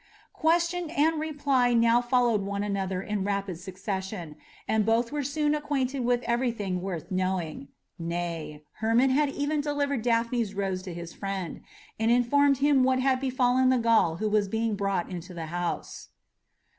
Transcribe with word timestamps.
Question 0.33 0.89
and 0.89 1.19
reply 1.21 1.75
now 1.75 2.01
followed 2.01 2.41
one 2.41 2.63
another 2.63 3.03
in 3.03 3.23
rapid 3.23 3.59
succession, 3.59 4.35
and 4.67 4.83
both 4.83 5.11
were 5.11 5.21
soon 5.21 5.53
acquainted 5.53 5.99
with 5.99 6.23
everything 6.23 6.81
worth 6.81 7.11
knowing; 7.11 7.67
nay, 7.99 8.63
Hermon 8.79 9.11
had 9.11 9.29
even 9.29 9.61
delivered 9.61 10.01
Daphne's 10.01 10.55
rose 10.55 10.81
to 10.81 10.93
his 10.95 11.13
friend, 11.13 11.61
and 11.99 12.09
informed 12.09 12.57
him 12.57 12.81
what 12.83 12.97
had 12.99 13.19
befallen 13.19 13.69
the 13.69 13.77
Gaul 13.77 14.15
who 14.15 14.27
was 14.27 14.47
being 14.47 14.75
brought 14.75 15.07
into 15.07 15.35
the 15.35 15.45
house. 15.53 16.09